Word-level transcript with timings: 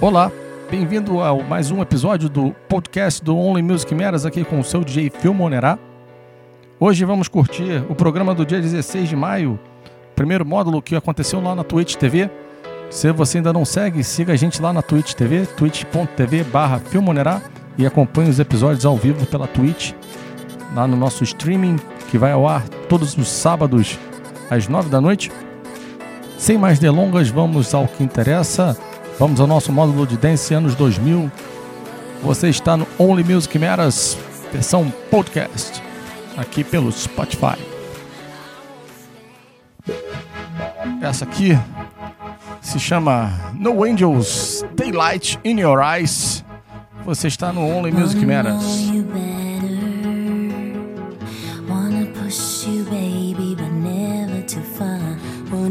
Olá, 0.00 0.32
bem-vindo 0.70 1.20
ao 1.20 1.42
mais 1.42 1.70
um 1.70 1.82
episódio 1.82 2.30
do 2.30 2.54
podcast 2.70 3.22
do 3.22 3.36
Only 3.36 3.60
Music 3.60 3.94
Meras 3.94 4.24
aqui 4.24 4.42
com 4.44 4.58
o 4.58 4.64
seu 4.64 4.82
DJ 4.82 5.10
Phil 5.10 5.34
Monerá. 5.34 5.78
Hoje 6.80 7.04
vamos 7.04 7.28
curtir 7.28 7.84
o 7.86 7.94
programa 7.94 8.34
do 8.34 8.46
dia 8.46 8.62
16 8.62 9.10
de 9.10 9.14
maio, 9.14 9.60
primeiro 10.16 10.46
módulo 10.46 10.80
que 10.80 10.96
aconteceu 10.96 11.38
lá 11.38 11.54
na 11.54 11.62
Twitch 11.62 11.96
TV. 11.96 12.30
Se 12.88 13.12
você 13.12 13.36
ainda 13.36 13.52
não 13.52 13.66
segue, 13.66 14.02
siga 14.02 14.32
a 14.32 14.36
gente 14.36 14.62
lá 14.62 14.72
na 14.72 14.80
Twitch 14.80 15.12
TV, 15.12 15.44
twitch.tv 15.44 16.44
barra 16.44 16.78
Filmonerá 16.78 17.42
e 17.76 17.84
acompanhe 17.84 18.30
os 18.30 18.40
episódios 18.40 18.86
ao 18.86 18.96
vivo 18.96 19.26
pela 19.26 19.46
Twitch, 19.46 19.92
lá 20.74 20.86
no 20.86 20.96
nosso 20.96 21.22
streaming, 21.24 21.76
que 22.10 22.16
vai 22.16 22.32
ao 22.32 22.48
ar 22.48 22.66
todos 22.88 23.14
os 23.18 23.28
sábados 23.28 23.98
às 24.48 24.66
9 24.66 24.88
da 24.88 24.98
noite. 24.98 25.30
Sem 26.38 26.56
mais 26.56 26.78
delongas, 26.78 27.28
vamos 27.28 27.74
ao 27.74 27.86
que 27.86 28.02
interessa. 28.02 28.74
Vamos 29.20 29.38
ao 29.38 29.46
nosso 29.46 29.70
módulo 29.70 30.06
de 30.06 30.16
Dance 30.16 30.54
anos 30.54 30.74
2000. 30.74 31.30
Você 32.22 32.48
está 32.48 32.74
no 32.74 32.86
Only 32.98 33.22
Music 33.22 33.58
Matters, 33.58 34.16
versão 34.50 34.90
podcast, 35.10 35.82
aqui 36.38 36.64
pelo 36.64 36.90
Spotify. 36.90 37.58
Essa 41.02 41.26
aqui 41.26 41.50
se 42.62 42.80
chama 42.80 43.30
No 43.52 43.84
Angels 43.84 44.64
Daylight 44.74 45.38
in 45.44 45.60
Your 45.60 45.82
Eyes. 45.82 46.42
Você 47.04 47.28
está 47.28 47.52
no 47.52 47.60
Only 47.60 47.92
Music 47.92 48.24
Matters. 48.24 48.64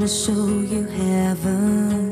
Show 0.10 0.64
you 0.64 0.88
heaven. 0.88 2.09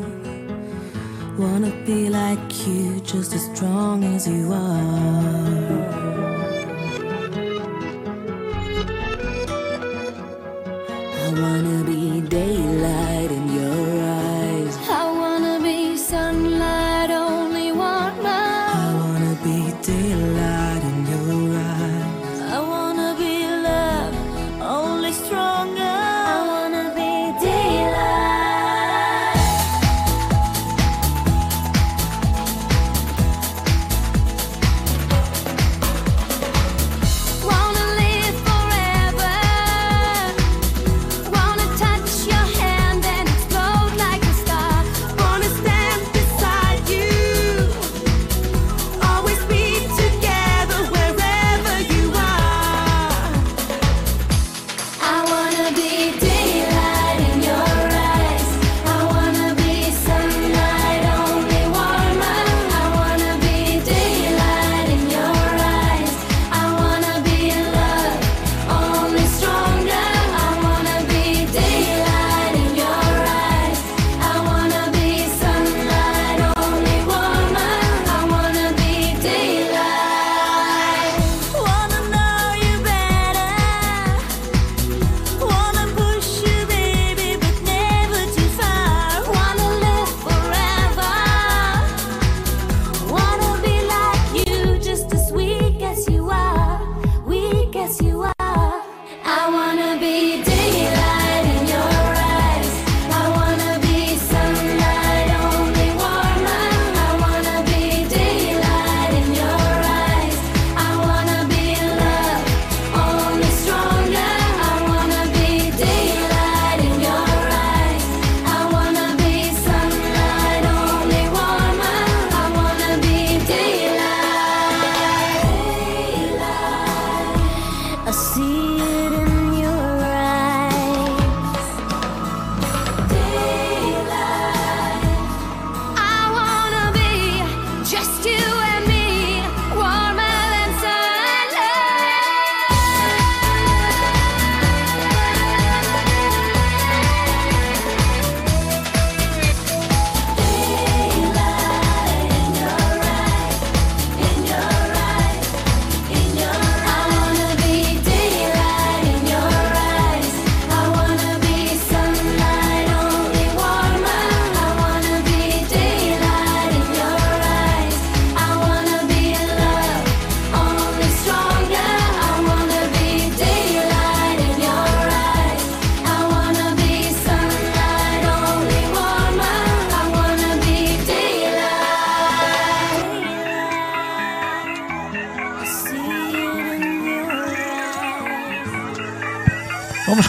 Wanna 1.38 1.70
be 1.86 2.10
like 2.10 2.68
you, 2.68 3.00
just 3.02 3.32
as 3.34 3.46
strong 3.54 4.04
as 4.04 4.28
you 4.28 4.52
are. 4.52 5.78
I 11.06 11.30
wanna 11.40 11.84
be 11.84 12.22
daylight 12.22 13.32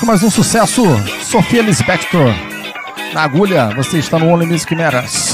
mais 0.09 0.23
um 0.23 0.31
sucesso. 0.31 0.83
Sofia 1.21 1.61
Lispector. 1.61 2.33
Na 3.13 3.25
agulha, 3.25 3.69
você 3.77 3.99
está 3.99 4.19
no 4.19 4.31
Only 4.31 4.47
Music 4.47 4.75
Matters. 4.75 5.28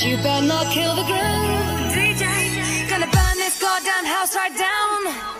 You 0.00 0.16
better 0.18 0.46
not 0.46 0.72
kill 0.72 0.94
the 0.94 1.02
groove. 1.02 1.92
DJ, 1.92 2.88
gonna 2.88 3.06
burn 3.06 3.36
this 3.36 3.60
goddamn 3.60 4.04
house 4.04 4.36
right 4.36 4.56
down. 4.56 5.37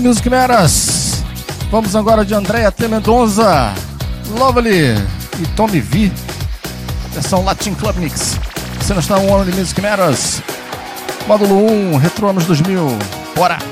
Play 0.00 0.08
Music 0.08 0.28
Vamos 1.70 1.94
agora 1.94 2.24
de 2.24 2.34
Andréia 2.34 2.72
T. 2.72 2.88
Mendonça, 2.88 3.72
Lovely 4.38 4.94
e 5.38 5.46
Tommy 5.54 5.80
V. 5.80 6.10
Versão 7.12 7.44
Latin 7.44 7.74
Club 7.74 7.96
Mix. 7.96 8.38
Você 8.80 8.94
não 8.94 9.00
está 9.00 9.18
um 9.18 9.34
ano 9.34 9.50
de 9.50 9.56
Music 9.56 9.80
Meras. 9.80 10.42
Módulo 11.26 11.66
1, 11.66 11.96
Retro 11.98 12.28
Anos 12.28 12.44
2000. 12.46 12.98
Bora! 13.36 13.69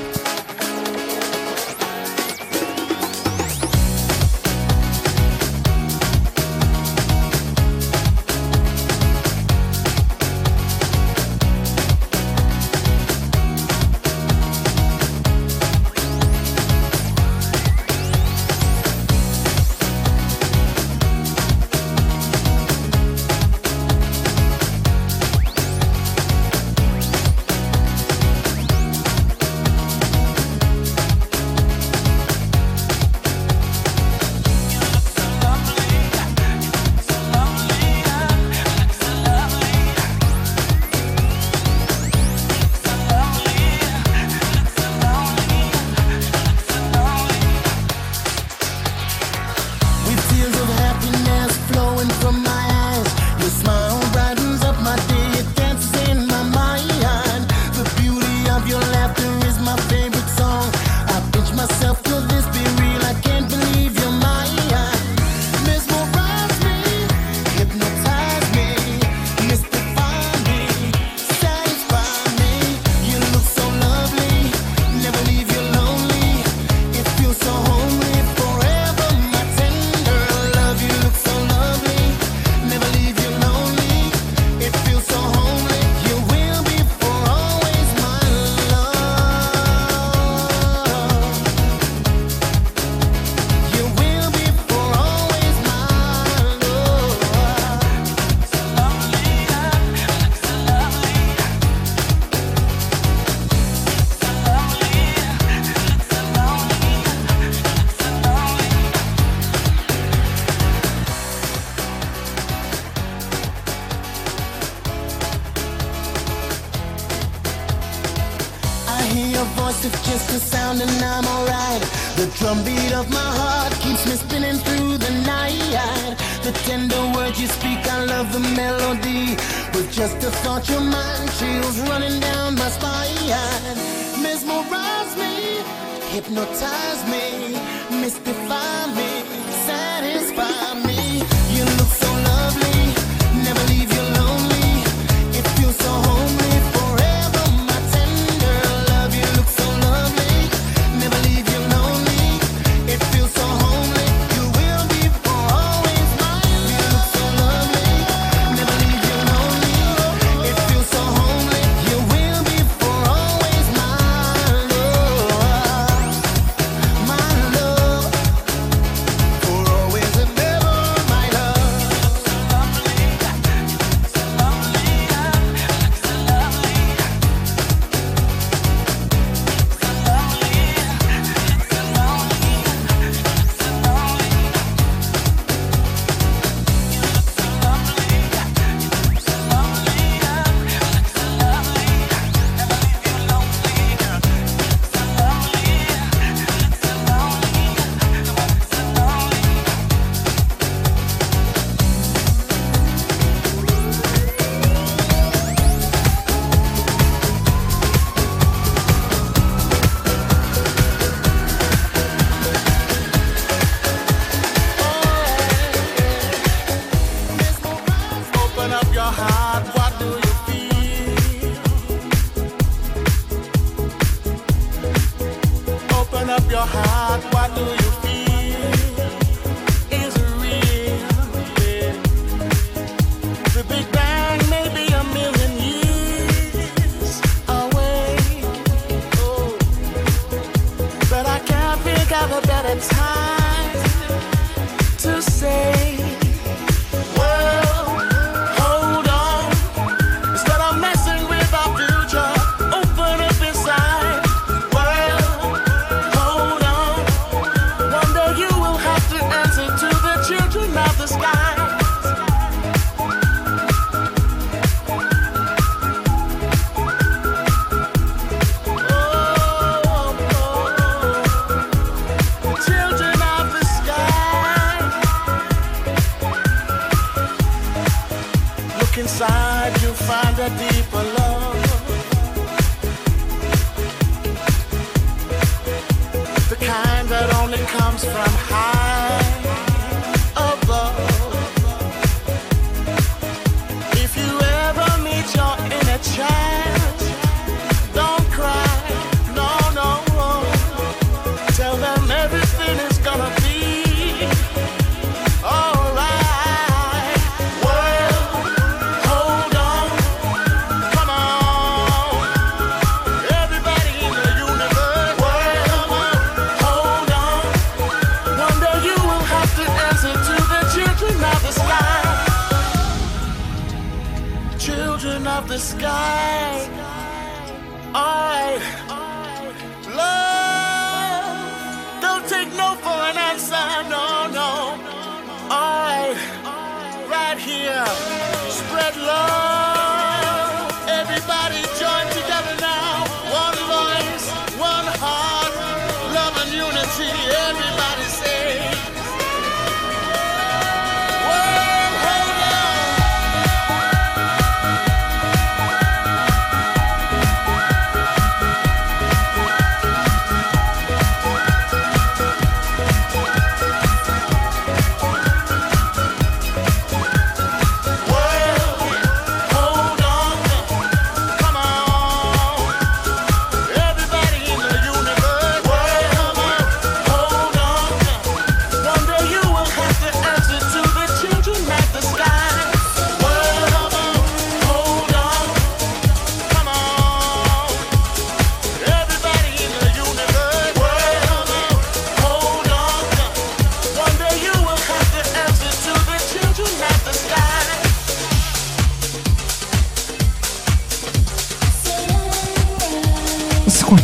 inside, 278.99 279.81
you 279.81 279.93
find 279.93 280.37
a 280.39 280.49
deeper 280.57 281.03
love. 281.17 281.28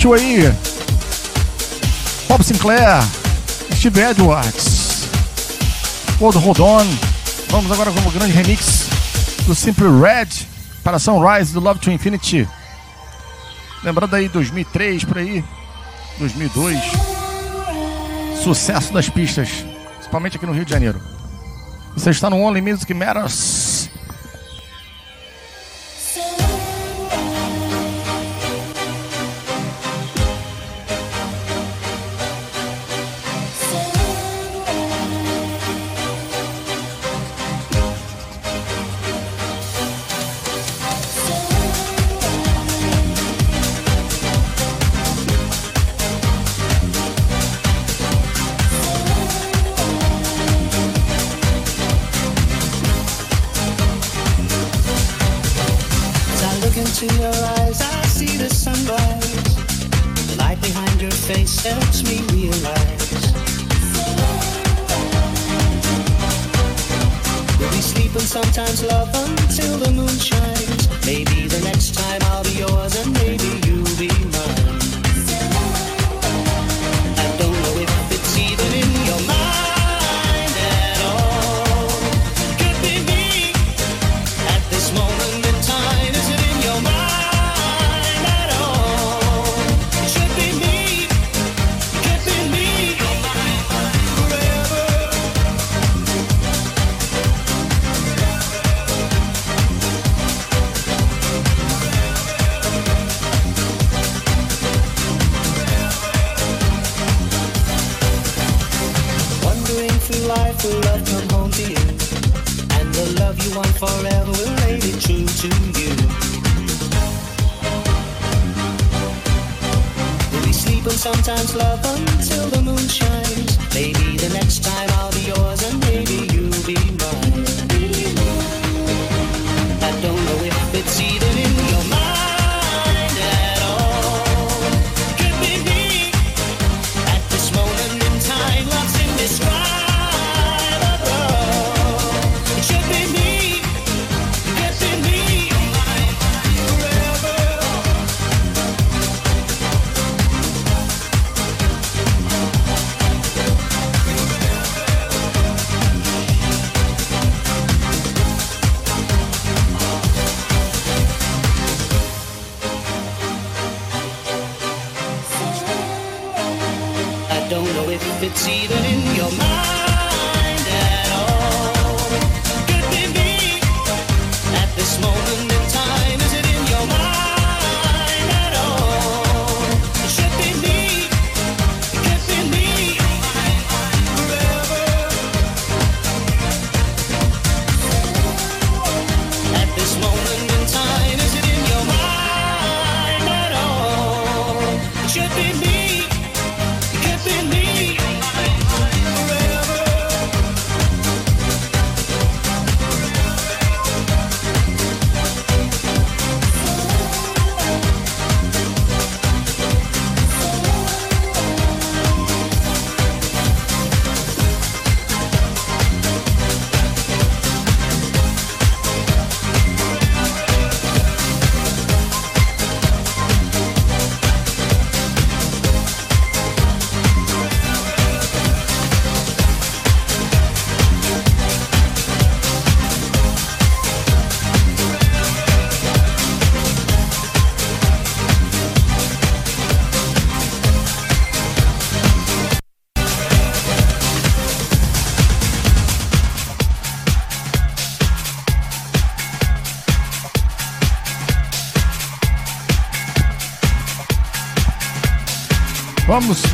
curtiu 0.06 0.14
aí? 0.14 0.54
Bob 2.28 2.44
Sinclair, 2.44 3.04
Steve 3.76 4.02
Edwards, 4.02 5.10
Old 6.20 6.38
Rodon. 6.38 6.86
Vamos 7.50 7.72
agora 7.72 7.92
com 7.92 8.00
o 8.08 8.12
grande 8.12 8.34
remix 8.34 8.88
do 9.48 9.56
Simple 9.56 9.88
Red 10.00 10.46
para 10.84 11.00
Sunrise 11.00 11.54
do 11.54 11.60
Love 11.60 11.80
to 11.80 11.90
Infinity. 11.90 12.48
Lembrando 13.84 14.16
aí 14.16 14.30
2003 14.30 15.04
por 15.06 15.18
aí, 15.18 15.44
2002. 16.20 16.80
Sucesso 18.44 18.94
das 18.94 19.10
pistas, 19.10 19.50
principalmente 19.96 20.38
aqui 20.38 20.46
no 20.46 20.54
Rio 20.54 20.66
de 20.66 20.72
Janeiro. 20.72 21.02
Você 21.96 22.12
está 22.12 22.30
no 22.30 22.38
Only 22.38 22.62
Music 22.62 22.94
Matters. 22.94 23.65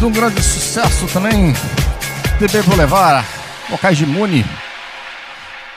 de 0.02 0.06
um 0.06 0.12
grande 0.12 0.42
sucesso 0.42 1.06
também, 1.14 1.54
TB 2.40 2.64
Boulevard, 2.64 3.24
Locais 3.70 3.96
de 3.96 4.08
Muni, 4.08 4.44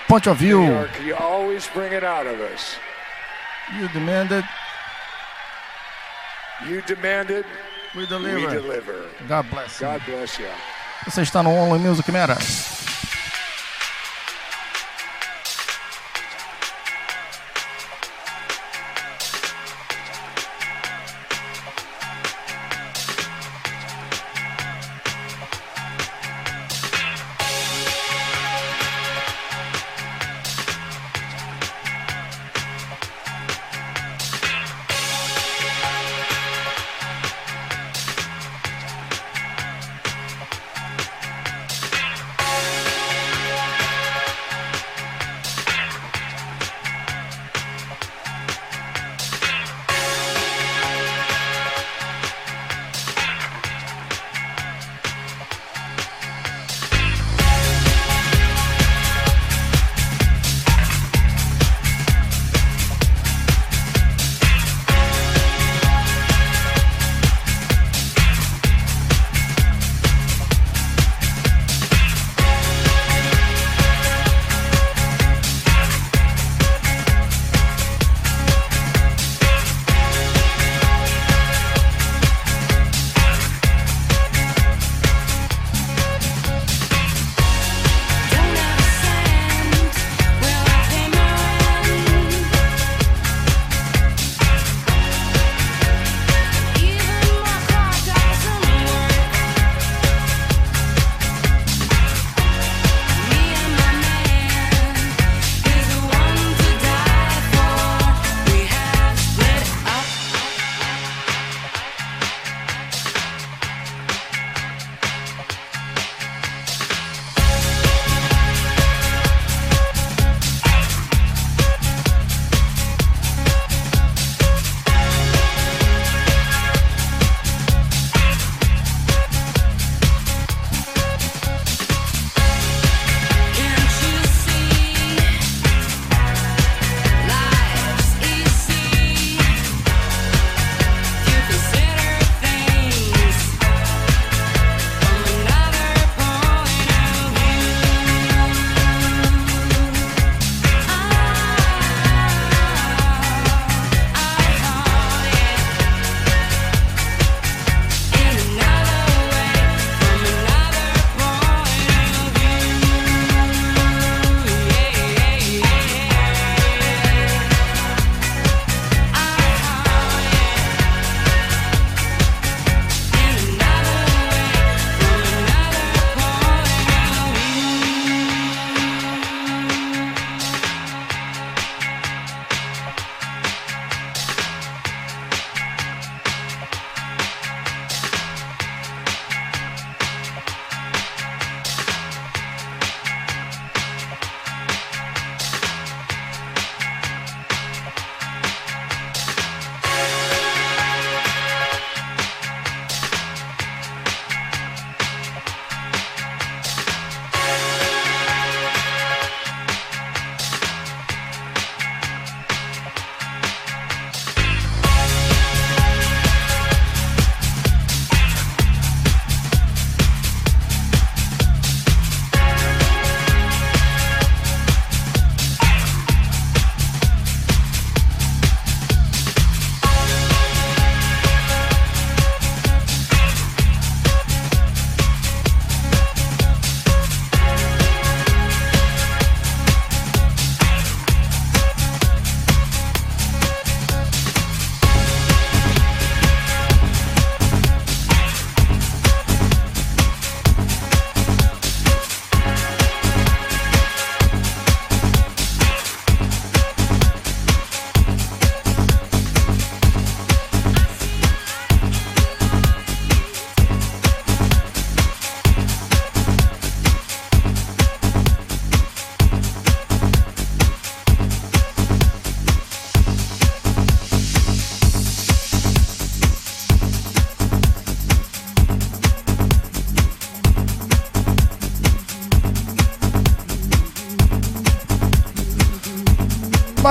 Ponte 0.09 0.31
of 0.31 0.41
View. 0.41 0.63
You 3.79 3.89
demanded. 3.93 4.45
You 6.67 6.83
demanded. 6.87 7.45
We 7.95 8.07
deliver. 8.07 8.41
We 8.41 8.47
deliver. 8.47 9.11
God 9.29 9.47
bless. 9.51 9.79
God 9.79 10.01
bless 10.07 10.39
you. 10.39 10.49
Você 11.05 11.21
está 11.21 11.43
no 11.43 11.51
Online 11.51 11.87
Music 11.87 12.11
Matters. 12.11 12.74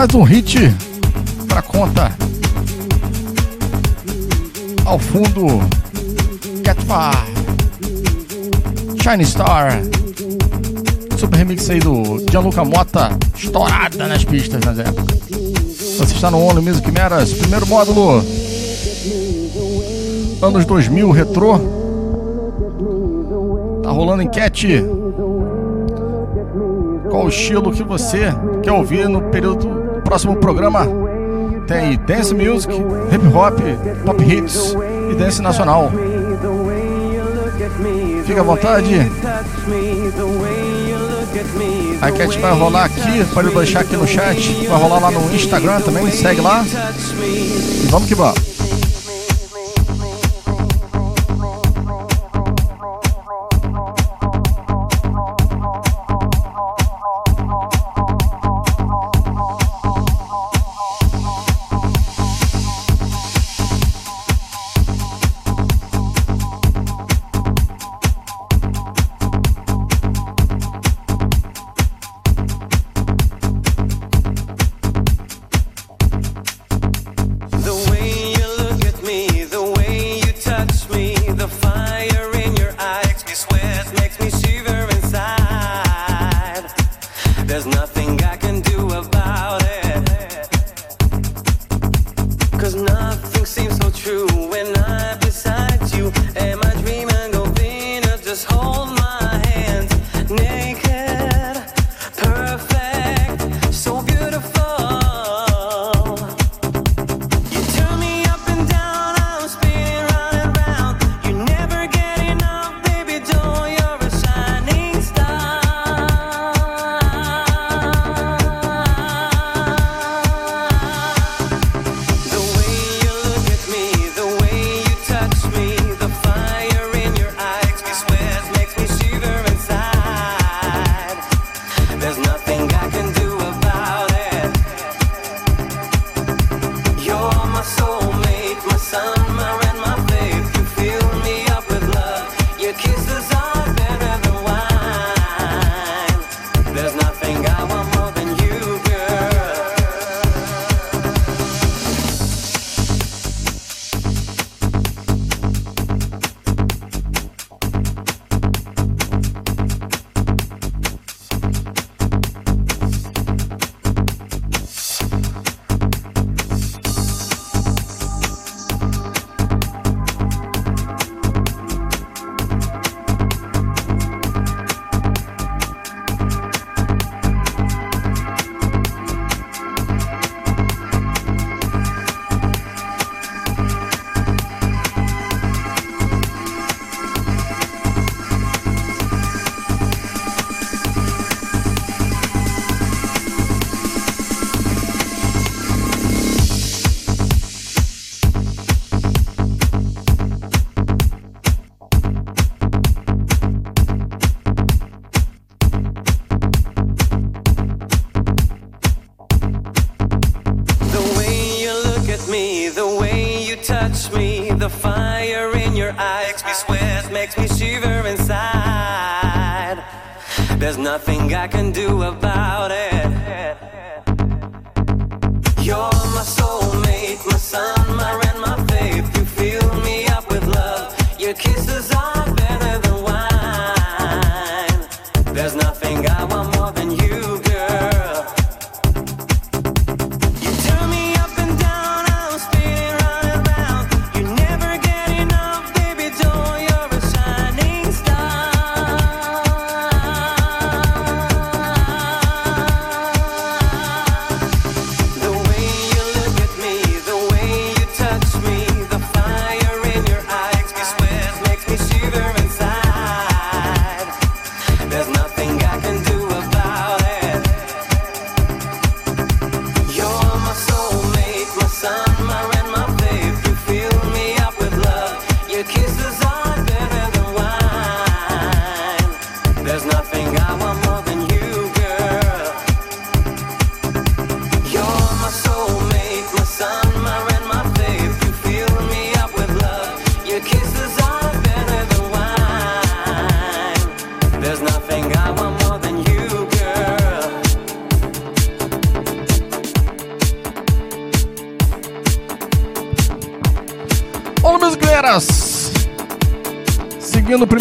mais 0.04 0.16
um 0.16 0.24
hit 0.24 0.58
pra 1.48 1.62
conta. 1.62 2.12
Ao 4.84 5.00
fundo, 5.00 5.62
Catfire, 6.62 7.32
Shine 9.02 9.26
Star, 9.26 9.82
super 11.18 11.38
remix 11.38 11.70
aí 11.70 11.80
do 11.80 12.22
Gianluca 12.30 12.66
Mota, 12.66 13.18
estourada 13.34 14.06
nas 14.10 14.26
pistas 14.26 14.60
né, 14.60 14.74
nas 14.74 14.80
épocas. 14.80 15.20
Você 15.98 16.16
está 16.16 16.30
no 16.30 16.44
ONU 16.48 16.62
Music 16.62 16.92
Meras, 16.92 17.32
primeiro 17.32 17.66
módulo, 17.66 18.22
anos 20.42 20.66
2000, 20.66 21.12
retrô. 21.12 21.60
Tá 23.82 23.90
rolando 23.90 24.22
enquete. 24.22 24.84
Qual 27.10 27.26
o 27.26 27.30
estilo 27.30 27.72
que 27.72 27.84
você 27.84 28.34
quer 28.62 28.74
ouvir 28.74 29.08
no 29.08 29.22
período 29.30 29.83
Próximo 30.04 30.36
programa 30.36 30.88
tem 31.68 31.98
dance 31.98 32.34
music, 32.34 32.74
hip 32.74 33.28
hop, 33.36 33.60
pop 34.06 34.24
hits 34.24 34.76
e 35.12 35.16
dance 35.16 35.42
nacional. 35.42 35.92
Fica 38.26 38.42
à 38.42 38.44
vontade. 38.44 39.12
A 42.02 42.10
enquete 42.10 42.38
vai 42.40 42.54
rolar 42.54 42.86
aqui, 42.86 43.26
pode 43.34 43.50
deixar 43.50 43.80
aqui 43.82 43.96
no 43.96 44.08
chat. 44.08 44.68
Vai 44.68 44.80
rolar 44.80 45.00
lá 45.00 45.12
no 45.12 45.34
Instagram 45.34 45.82
também, 45.82 46.12
segue 46.12 46.42
lá. 46.42 46.64
E 47.22 47.88
vamos 47.90 48.08
que 48.08 48.16
vamos. 48.16 48.53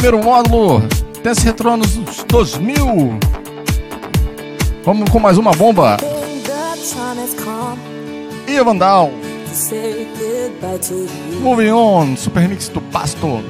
Primeiro 0.02 0.18
módulo, 0.20 0.82
Dance 1.22 1.44
Retro 1.44 1.70
anos 1.70 1.94
2000. 2.26 3.20
Vamos 4.84 5.08
com 5.08 5.20
mais 5.20 5.38
uma 5.38 5.52
bomba. 5.52 5.96
E 8.48 8.60
Vandal. 8.64 9.12
Moving 11.40 11.70
on, 11.70 12.16
Super 12.16 12.48
Mix 12.48 12.68
do 12.68 12.80
Pasto. 12.80 13.44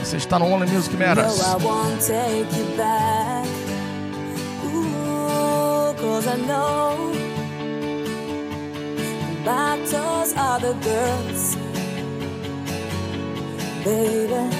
Você 0.00 0.18
está 0.18 0.38
no 0.38 0.44
Only 0.44 0.70
Music 0.70 0.94
Matters. 0.94 1.38
Back. 9.42 9.80
Are 10.36 10.60
the 10.60 10.74
girls, 10.82 11.56
baby. 13.84 14.59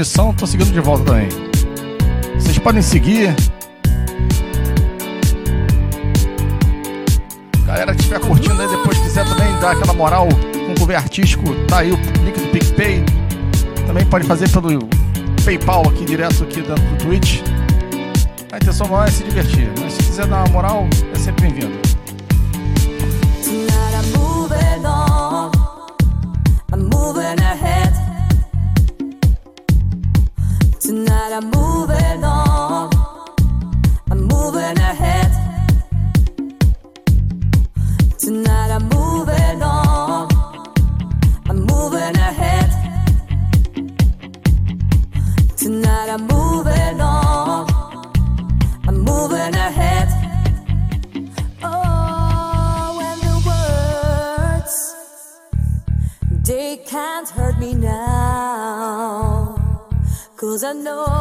transmissão, 0.00 0.32
tô 0.32 0.46
seguindo 0.46 0.72
de 0.72 0.80
volta 0.80 1.04
também. 1.04 1.28
Vocês 2.38 2.58
podem 2.58 2.80
seguir. 2.80 3.34
Galera 7.66 7.94
que 7.94 8.00
estiver 8.00 8.20
curtindo 8.20 8.60
aí, 8.60 8.68
depois 8.68 8.98
quiser 8.98 9.26
também 9.26 9.52
dar 9.60 9.72
aquela 9.72 9.92
moral 9.92 10.28
com 10.28 10.72
o 10.72 10.78
governo 10.78 11.02
artístico, 11.02 11.54
tá 11.66 11.80
aí 11.80 11.92
o 11.92 11.96
link 12.24 12.38
do 12.38 12.48
PicPay. 12.50 13.04
Também 13.86 14.04
pode 14.06 14.26
fazer 14.26 14.48
pelo 14.48 14.88
PayPal 15.44 15.88
aqui 15.88 16.04
direto 16.04 16.42
aqui 16.44 16.62
dentro 16.62 16.82
do 16.82 17.04
Twitch. 17.04 17.42
A 18.52 18.56
intenção 18.56 18.88
não 18.88 19.04
é 19.04 19.10
se 19.10 19.22
divertir, 19.22 19.70
mas 19.78 19.92
se 19.92 20.02
quiser 20.02 20.26
dar 20.26 20.44
uma 20.44 20.48
moral, 20.48 20.88
é 21.14 21.18
sempre 21.18 21.42
bem-vindo. 21.42 21.89
I 60.70 60.72
know 60.72 61.19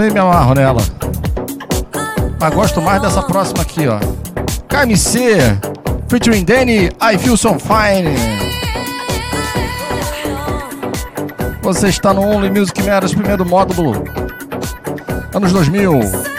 Também 0.00 0.14
me 0.14 0.20
amarro 0.20 0.54
nela. 0.54 0.80
Mas 2.40 2.54
gosto 2.54 2.80
mais 2.80 3.02
dessa 3.02 3.22
próxima 3.22 3.60
aqui, 3.60 3.86
ó. 3.86 3.98
KMC, 4.66 5.58
featuring 6.08 6.42
Danny, 6.42 6.86
I 6.86 7.18
Feel 7.18 7.36
So 7.36 7.58
Fine. 7.58 8.16
Você 11.60 11.88
está 11.88 12.14
no 12.14 12.22
Only 12.22 12.48
Music 12.48 12.82
Matters, 12.82 13.12
primeiro 13.12 13.44
módulo. 13.44 14.02
Anos 15.34 15.52
2000. 15.52 16.29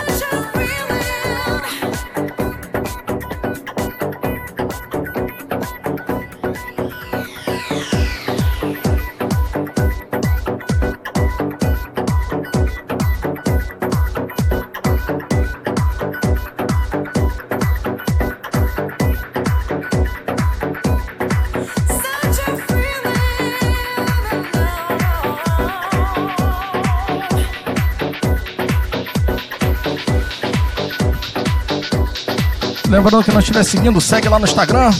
Lembrando 32.91 33.23
que 33.23 33.31
não 33.31 33.39
estiver 33.39 33.63
seguindo, 33.63 34.01
segue 34.01 34.27
lá 34.27 34.37
no 34.37 34.43
Instagram. 34.43 34.91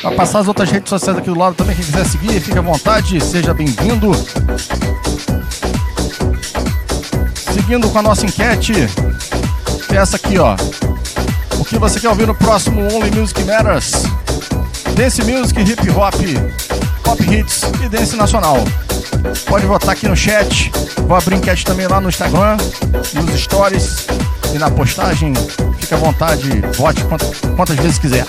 Pra 0.00 0.12
passar 0.12 0.38
as 0.38 0.48
outras 0.48 0.70
redes 0.70 0.88
sociais 0.88 1.18
aqui 1.18 1.28
do 1.28 1.38
lado 1.38 1.54
também, 1.54 1.76
quem 1.76 1.84
quiser 1.84 2.06
seguir, 2.06 2.40
fique 2.40 2.58
à 2.58 2.62
vontade, 2.62 3.22
seja 3.22 3.52
bem-vindo. 3.52 4.10
Seguindo 7.52 7.90
com 7.90 7.98
a 7.98 8.02
nossa 8.02 8.24
enquete, 8.24 8.72
que 9.86 9.94
é 9.94 10.00
essa 10.00 10.16
aqui, 10.16 10.38
ó. 10.38 10.56
O 11.58 11.64
que 11.66 11.78
você 11.78 12.00
quer 12.00 12.08
ouvir 12.08 12.26
no 12.26 12.34
próximo 12.34 12.80
Only 12.80 13.10
Music 13.10 13.44
Matters? 13.44 13.92
Dance 14.96 15.22
Music, 15.24 15.60
Hip 15.60 15.90
Hop, 15.90 16.14
Pop 17.04 17.22
Hits 17.22 17.64
e 17.84 17.88
Dance 17.90 18.16
Nacional. 18.16 18.56
Pode 19.46 19.66
votar 19.66 19.90
aqui 19.90 20.08
no 20.08 20.16
chat. 20.16 20.72
Vou 21.06 21.18
abrir 21.18 21.36
enquete 21.36 21.66
também 21.66 21.86
lá 21.86 22.00
no 22.00 22.08
Instagram, 22.08 22.56
nos 23.12 23.40
stories 23.42 24.06
e 24.54 24.58
na 24.58 24.70
postagem 24.70 25.34
fique 25.84 25.92
à 25.92 25.96
vontade, 25.98 26.62
vote 26.78 27.04
quantas 27.56 27.76
vezes 27.76 27.98
quiser. 27.98 28.24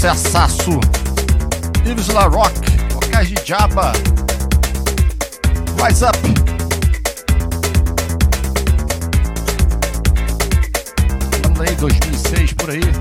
sucessaço. 0.00 0.80
Ives 1.84 2.08
La 2.08 2.22
Rock, 2.22 2.58
Ocas 2.94 3.28
de 3.28 3.34
Jaba. 3.44 3.92
Rise 5.76 6.04
Up. 6.06 6.18
Também 11.42 11.76
2006 11.76 12.52
por 12.54 12.70
aí. 12.70 12.99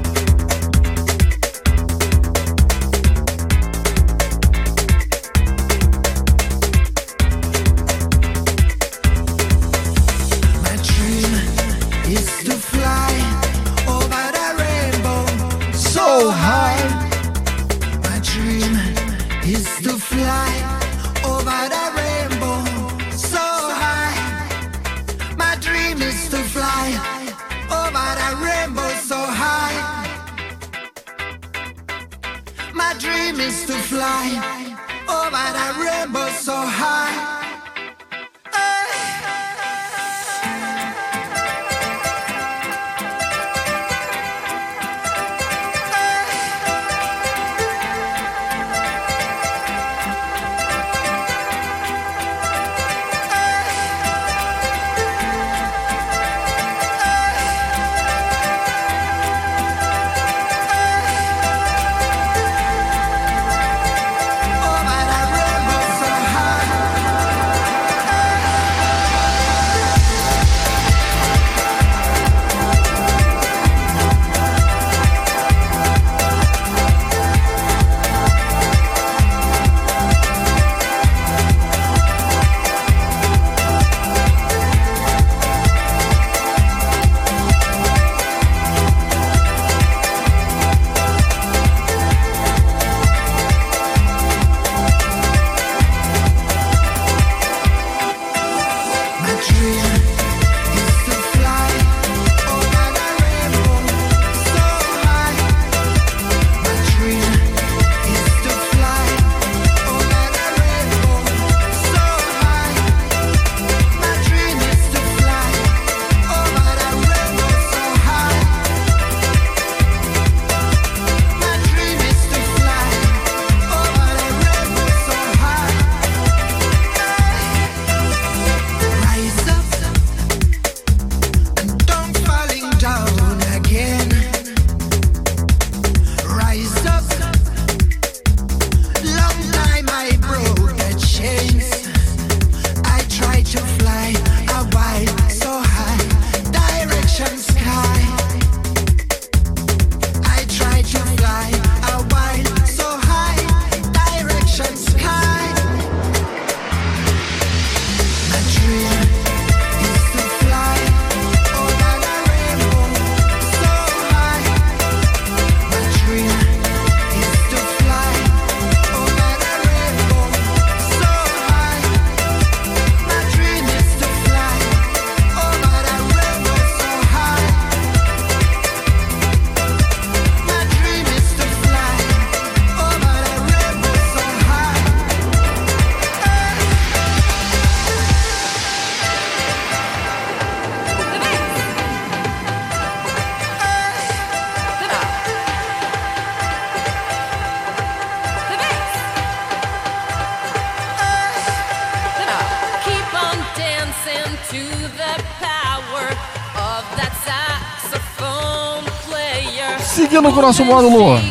o 210.39 210.41
nosso 210.41 210.63
módulo. 210.63 211.21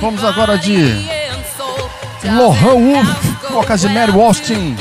Vamos 0.00 0.22
agora 0.22 0.58
de 0.58 1.08
Lohan 2.24 2.74
Wolf, 2.74 3.50
Boca 3.50 3.76
de 3.76 3.88
Mary 3.88 4.12
Austin, 4.12 4.76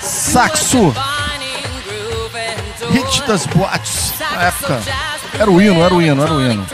Saxo, 0.00 0.94
Hit 2.90 3.22
das 3.26 3.46
Boates, 3.46 4.14
na 4.18 4.42
época. 4.44 4.80
Era 5.38 5.50
o 5.50 5.60
hino, 5.60 5.82
era 5.82 5.94
o 5.94 6.00
hino, 6.00 6.22
era 6.22 6.32
o 6.32 6.42
hino. 6.42 6.66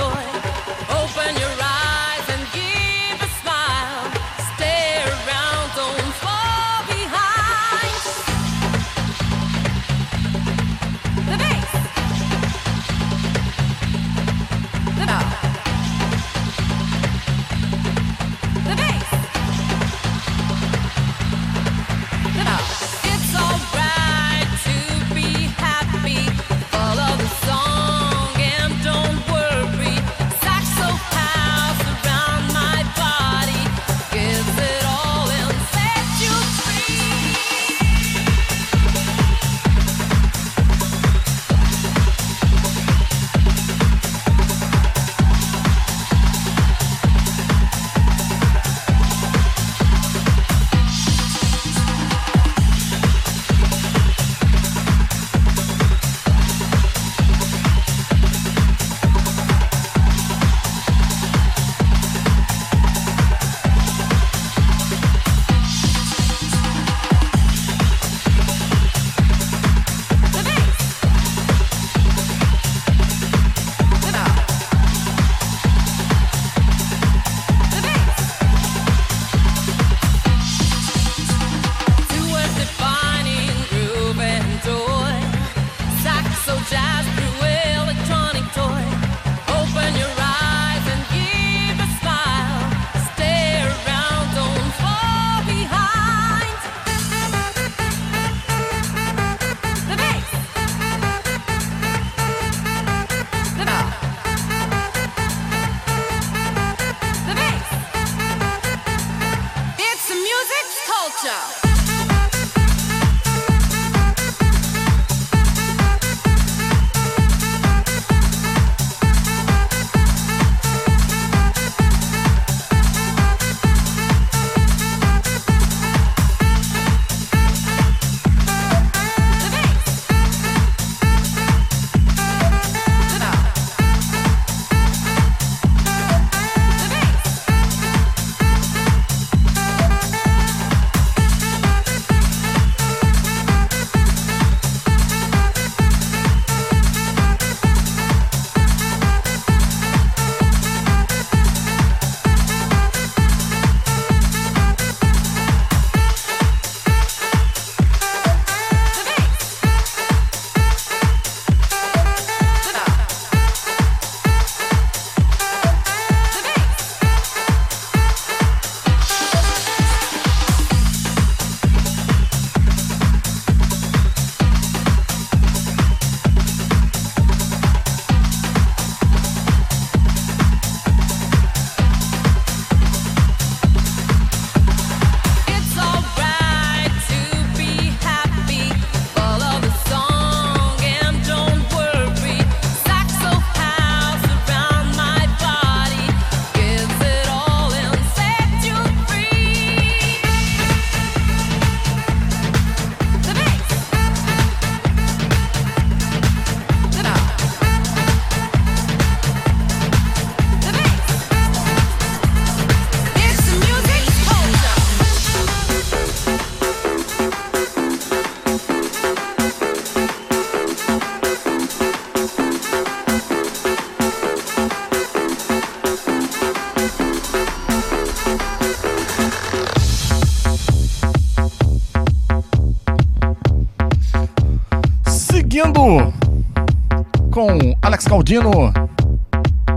Dino, 238.29 238.75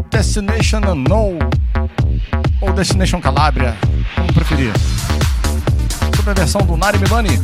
Destination 0.09 0.79
Unknown 0.79 1.39
ou 2.59 2.73
Destination 2.73 3.21
Calabria, 3.21 3.77
como 4.13 4.33
preferir. 4.33 4.73
Sobre 6.13 6.31
a 6.31 6.33
versão 6.33 6.59
do 6.59 6.75
Nari 6.75 6.99
Milani, 6.99 7.41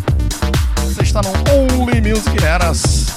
você 0.84 1.04
está 1.04 1.22
no 1.22 1.30
Only 1.50 2.02
Music 2.02 2.44
Eras. 2.44 3.16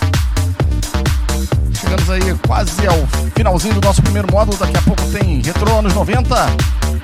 Chegamos 1.80 2.08
aí 2.10 2.32
quase 2.46 2.86
ao 2.86 3.04
finalzinho 3.34 3.74
do 3.74 3.84
nosso 3.84 4.00
primeiro 4.02 4.28
módulo, 4.30 4.56
daqui 4.56 4.76
a 4.76 4.82
pouco 4.82 5.02
tem 5.10 5.42
Retro 5.42 5.76
anos 5.76 5.92
90 5.92 6.46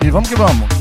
e 0.05 0.09
vamos 0.09 0.29
que 0.29 0.37
vamos. 0.37 0.76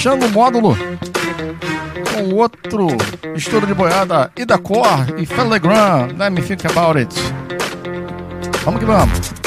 fechando 0.00 0.24
o 0.24 0.30
módulo 0.30 0.74
com 2.14 2.34
outro 2.34 2.86
estudo 3.36 3.66
de 3.66 3.74
boiada, 3.74 4.32
Ida 4.34 4.56
Cor 4.56 4.86
e 5.18 5.26
Felegrand, 5.26 6.16
Let 6.16 6.30
Me 6.30 6.40
Think 6.40 6.66
About 6.66 6.98
It. 6.98 7.14
Vamos 8.64 8.80
que 8.80 8.86
vamos. 8.86 9.39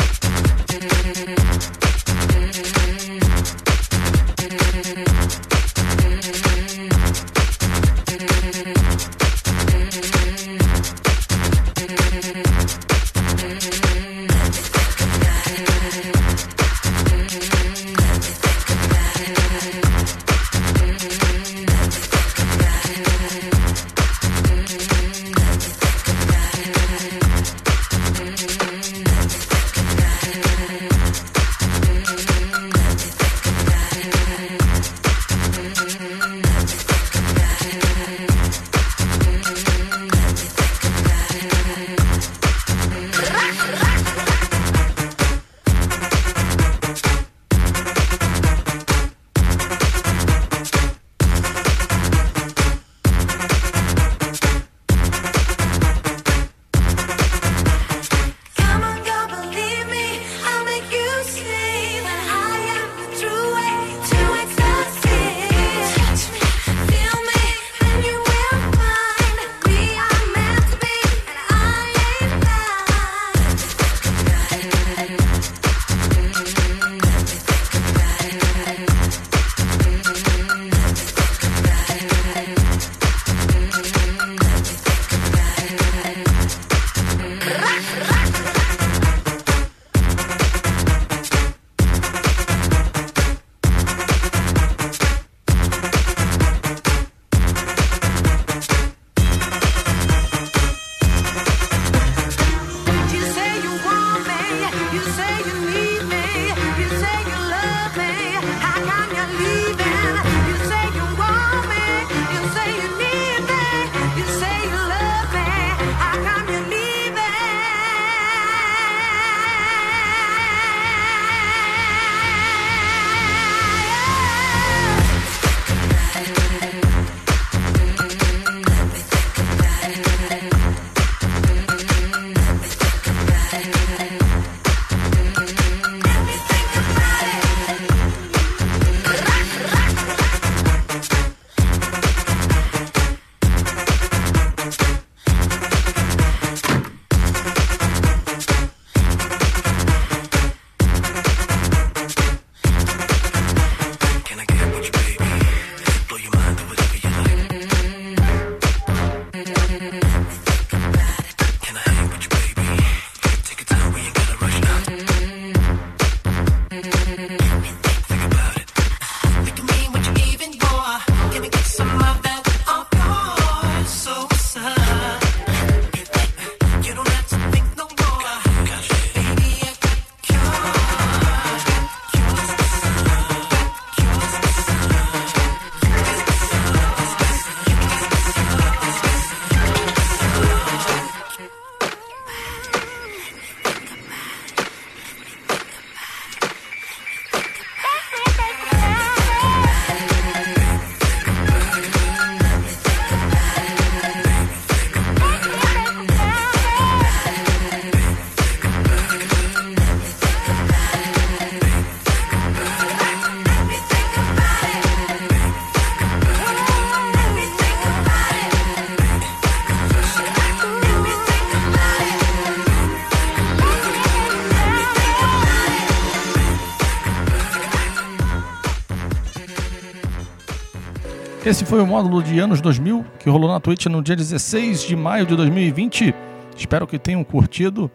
Esse 231.53 231.65
foi 231.65 231.79
o 231.79 231.85
módulo 231.85 232.23
de 232.23 232.39
anos 232.39 232.59
2000 232.61 233.05
que 233.19 233.29
rolou 233.29 233.47
na 233.47 233.59
Twitch 233.59 233.85
no 233.85 234.01
dia 234.01 234.15
16 234.15 234.81
de 234.81 234.95
maio 234.95 235.23
de 235.23 235.35
2020. 235.35 236.11
Espero 236.57 236.87
que 236.87 236.97
tenham 236.97 237.23
curtido. 237.23 237.91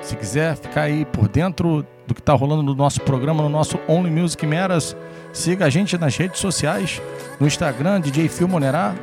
Se 0.00 0.16
quiser 0.16 0.56
ficar 0.56 0.84
aí 0.84 1.04
por 1.04 1.28
dentro 1.28 1.84
do 2.06 2.14
que 2.14 2.22
está 2.22 2.32
rolando 2.32 2.62
no 2.62 2.74
nosso 2.74 3.02
programa, 3.02 3.42
no 3.42 3.50
nosso 3.50 3.78
Only 3.86 4.10
Music 4.10 4.46
Meras, 4.46 4.96
siga 5.30 5.66
a 5.66 5.68
gente 5.68 5.98
nas 5.98 6.16
redes 6.16 6.40
sociais, 6.40 7.02
no 7.38 7.46
Instagram, 7.46 8.00
DJ 8.00 8.30
Phil 8.30 8.48
Monerá, 8.48 8.94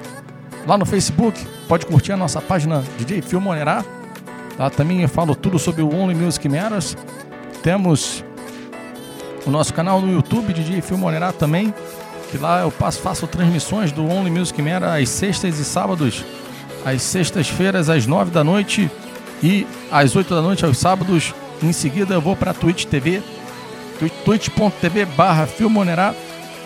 lá 0.65 0.75
no 0.75 0.83
Facebook, 0.83 1.39
pode 1.67 1.85
curtir 1.85 2.13
a 2.13 2.17
nossa 2.17 2.41
página 2.41 2.83
DJ 2.97 3.21
Phil 3.21 3.39
Monerá. 3.39 3.85
Lá 4.57 4.71
também 4.71 5.03
eu 5.03 5.07
falo 5.07 5.35
tudo 5.35 5.59
sobre 5.59 5.83
o 5.83 5.95
Only 5.95 6.15
Music 6.15 6.49
Meras. 6.49 6.97
Temos 7.61 8.25
o 9.45 9.51
nosso 9.51 9.71
canal 9.71 10.01
no 10.01 10.11
YouTube, 10.11 10.51
DJ 10.51 10.81
Phil 10.81 10.97
Monerá 10.97 11.31
também, 11.31 11.71
que 12.31 12.37
lá 12.37 12.61
eu 12.61 12.71
passo, 12.71 12.99
faço 12.99 13.27
transmissões 13.27 13.91
do 13.91 14.05
Only 14.09 14.29
Music 14.31 14.61
Mera 14.61 14.95
às 14.97 15.09
sextas 15.09 15.59
e 15.59 15.65
sábados, 15.65 16.23
às 16.85 17.01
sextas-feiras 17.01 17.89
às 17.89 18.05
nove 18.05 18.31
da 18.31 18.43
noite 18.43 18.89
e 19.43 19.65
às 19.91 20.15
oito 20.15 20.33
da 20.33 20.41
noite 20.41 20.65
aos 20.65 20.77
sábados. 20.77 21.33
Em 21.63 21.71
seguida 21.71 22.13
eu 22.13 22.21
vou 22.21 22.35
para 22.35 22.53
Twitch 22.53 22.85
TV, 22.85 23.21
twi- 23.99 24.11
twitch.tv 24.23 25.05
barra 25.05 25.45
Filmonerá. 25.45 26.13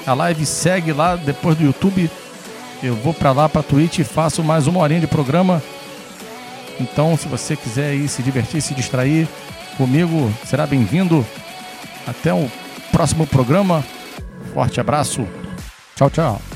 A 0.08 0.14
live 0.14 0.46
segue 0.46 0.92
lá 0.94 1.16
depois 1.16 1.56
do 1.58 1.64
YouTube. 1.64 2.10
Eu 2.82 2.96
vou 2.96 3.14
para 3.14 3.32
lá 3.32 3.48
para 3.50 3.62
Twitch 3.62 4.00
e 4.00 4.04
faço 4.04 4.44
mais 4.44 4.66
uma 4.66 4.80
horinha 4.80 5.02
de 5.02 5.08
programa. 5.08 5.62
Então, 6.80 7.18
se 7.18 7.28
você 7.28 7.56
quiser 7.56 7.90
aí 7.92 8.08
se 8.08 8.24
divertir, 8.24 8.62
se 8.62 8.74
distrair 8.74 9.28
comigo, 9.78 10.32
será 10.46 10.66
bem-vindo. 10.66 11.26
Até 12.08 12.34
o 12.34 12.50
próximo 12.92 13.28
programa. 13.28 13.84
Forte 14.54 14.80
abraço. 14.80 15.28
Tchau, 16.00 16.10
tchau. 16.10 16.49